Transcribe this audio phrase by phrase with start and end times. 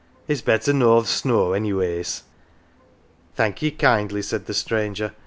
[0.27, 2.23] It's better nor th' snow anyways.""
[3.35, 5.13] Thank ye kindly," said the stranger.